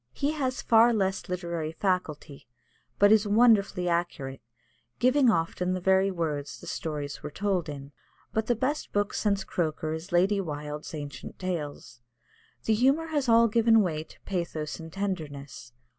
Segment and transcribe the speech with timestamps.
[0.13, 2.47] He has far less literary faculty,
[2.97, 4.41] but is wonderfully accurate,
[4.97, 7.91] giving often the very words the stories were told in.
[8.33, 12.01] But the best book since Croker is Lady Wilde's Ancient Legends.
[12.63, 15.71] The humour has all given way to pathos and tenderness.